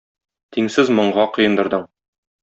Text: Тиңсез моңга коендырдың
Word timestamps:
Тиңсез 0.55 0.89
моңга 0.99 1.25
коендырдың 1.35 1.85